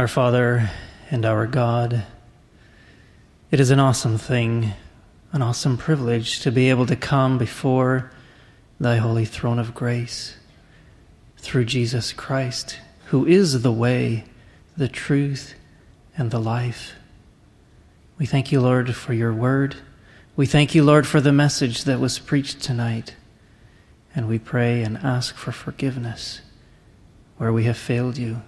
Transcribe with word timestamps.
Our 0.00 0.08
Father 0.08 0.70
and 1.10 1.26
our 1.26 1.46
God, 1.46 2.04
it 3.50 3.60
is 3.60 3.70
an 3.70 3.78
awesome 3.78 4.16
thing, 4.16 4.72
an 5.30 5.42
awesome 5.42 5.76
privilege 5.76 6.40
to 6.40 6.50
be 6.50 6.70
able 6.70 6.86
to 6.86 6.96
come 6.96 7.36
before 7.36 8.10
thy 8.80 8.96
holy 8.96 9.26
throne 9.26 9.58
of 9.58 9.74
grace 9.74 10.36
through 11.36 11.66
Jesus 11.66 12.14
Christ, 12.14 12.78
who 13.08 13.26
is 13.26 13.60
the 13.60 13.70
way, 13.70 14.24
the 14.74 14.88
truth, 14.88 15.52
and 16.16 16.30
the 16.30 16.40
life. 16.40 16.94
We 18.16 18.24
thank 18.24 18.50
you, 18.50 18.62
Lord, 18.62 18.94
for 18.94 19.12
your 19.12 19.34
word. 19.34 19.76
We 20.34 20.46
thank 20.46 20.74
you, 20.74 20.82
Lord, 20.82 21.06
for 21.06 21.20
the 21.20 21.30
message 21.30 21.84
that 21.84 22.00
was 22.00 22.18
preached 22.18 22.62
tonight. 22.62 23.16
And 24.14 24.28
we 24.28 24.38
pray 24.38 24.82
and 24.82 24.96
ask 24.96 25.34
for 25.36 25.52
forgiveness 25.52 26.40
where 27.36 27.52
we 27.52 27.64
have 27.64 27.76
failed 27.76 28.16
you, 28.16 28.40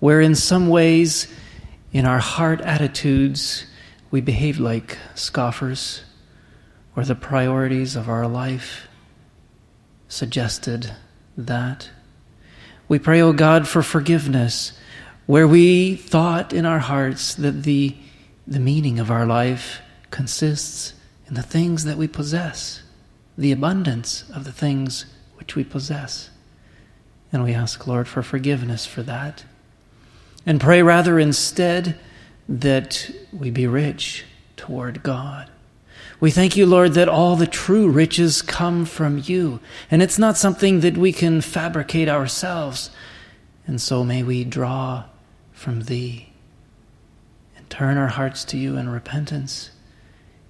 where 0.00 0.20
in 0.20 0.34
some 0.34 0.68
ways, 0.68 1.28
in 1.92 2.06
our 2.06 2.18
heart 2.18 2.60
attitudes, 2.60 3.66
we 4.10 4.20
behave 4.20 4.58
like 4.58 4.98
scoffers, 5.14 6.02
or 6.96 7.04
the 7.04 7.14
priorities 7.14 7.96
of 7.96 8.08
our 8.08 8.26
life 8.26 8.88
suggested 10.08 10.94
that. 11.36 11.90
We 12.88 12.98
pray, 12.98 13.20
O 13.20 13.28
oh 13.28 13.32
God, 13.32 13.66
for 13.66 13.82
forgiveness 13.82 14.78
where 15.26 15.48
we 15.48 15.96
thought 15.96 16.52
in 16.52 16.66
our 16.66 16.78
hearts 16.78 17.34
that 17.36 17.62
the, 17.62 17.96
the 18.46 18.60
meaning 18.60 18.98
of 18.98 19.10
our 19.10 19.26
life 19.26 19.80
consists 20.10 20.92
in 21.26 21.34
the 21.34 21.42
things 21.42 21.84
that 21.84 21.96
we 21.96 22.06
possess, 22.06 22.82
the 23.38 23.52
abundance 23.52 24.24
of 24.34 24.44
the 24.44 24.52
things 24.52 25.06
which 25.36 25.56
we 25.56 25.64
possess. 25.64 26.30
And 27.32 27.42
we 27.42 27.54
ask, 27.54 27.86
Lord, 27.86 28.06
for 28.06 28.22
forgiveness 28.22 28.86
for 28.86 29.02
that. 29.02 29.44
And 30.46 30.60
pray 30.60 30.82
rather 30.82 31.18
instead 31.18 31.98
that 32.48 33.10
we 33.32 33.50
be 33.50 33.66
rich 33.66 34.24
toward 34.56 35.02
God. 35.02 35.50
We 36.20 36.30
thank 36.30 36.56
you, 36.56 36.66
Lord, 36.66 36.92
that 36.92 37.08
all 37.08 37.36
the 37.36 37.46
true 37.46 37.88
riches 37.88 38.40
come 38.42 38.84
from 38.84 39.22
you. 39.24 39.60
And 39.90 40.02
it's 40.02 40.18
not 40.18 40.36
something 40.36 40.80
that 40.80 40.96
we 40.96 41.12
can 41.12 41.40
fabricate 41.40 42.08
ourselves. 42.08 42.90
And 43.66 43.80
so 43.80 44.04
may 44.04 44.22
we 44.22 44.44
draw 44.44 45.04
from 45.52 45.82
thee 45.82 46.32
and 47.56 47.68
turn 47.70 47.96
our 47.96 48.08
hearts 48.08 48.44
to 48.46 48.58
you 48.58 48.76
in 48.76 48.88
repentance 48.88 49.70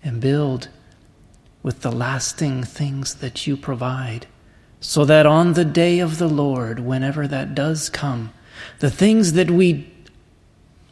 and 0.02 0.20
build 0.20 0.68
with 1.62 1.80
the 1.80 1.92
lasting 1.92 2.62
things 2.62 3.14
that 3.16 3.46
you 3.46 3.56
provide, 3.56 4.26
so 4.80 5.04
that 5.06 5.24
on 5.24 5.54
the 5.54 5.64
day 5.64 5.98
of 5.98 6.18
the 6.18 6.28
Lord, 6.28 6.78
whenever 6.78 7.26
that 7.26 7.54
does 7.54 7.88
come, 7.88 8.32
the 8.78 8.90
things 8.90 9.34
that 9.34 9.50
we 9.50 9.90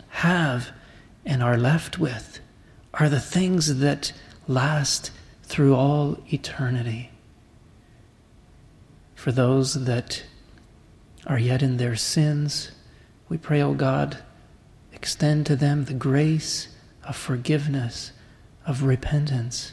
have 0.08 0.70
and 1.24 1.42
are 1.42 1.56
left 1.56 1.98
with 1.98 2.40
are 2.94 3.08
the 3.08 3.20
things 3.20 3.78
that 3.78 4.12
last 4.46 5.10
through 5.42 5.74
all 5.74 6.18
eternity. 6.32 7.10
For 9.14 9.32
those 9.32 9.84
that 9.84 10.24
are 11.26 11.38
yet 11.38 11.62
in 11.62 11.76
their 11.76 11.96
sins, 11.96 12.72
we 13.28 13.38
pray, 13.38 13.62
O 13.62 13.70
oh 13.70 13.74
God, 13.74 14.18
extend 14.92 15.46
to 15.46 15.56
them 15.56 15.84
the 15.84 15.94
grace 15.94 16.68
of 17.04 17.16
forgiveness, 17.16 18.12
of 18.66 18.82
repentance, 18.82 19.72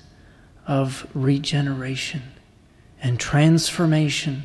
of 0.67 1.07
regeneration 1.13 2.21
and 3.01 3.19
transformation, 3.19 4.43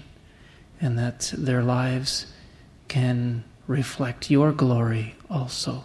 and 0.80 0.98
that 0.98 1.32
their 1.36 1.62
lives 1.62 2.26
can 2.94 3.42
reflect 3.66 4.30
your 4.30 4.52
glory 4.52 5.16
also. 5.28 5.82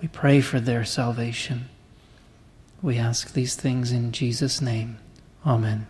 We 0.00 0.08
pray 0.08 0.40
for 0.40 0.58
their 0.58 0.86
salvation. 0.86 1.68
We 2.80 2.96
ask 2.96 3.34
these 3.34 3.54
things 3.54 3.92
in 3.92 4.10
Jesus' 4.10 4.62
name. 4.62 4.96
Amen. 5.44 5.86